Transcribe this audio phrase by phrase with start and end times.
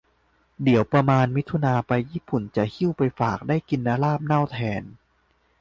[0.63, 4.83] เดี๋ยวประมาณมิถุนาไปญี่ปุ่นจะหิ้วไปฝาก ได้กินลาบเน่าแทน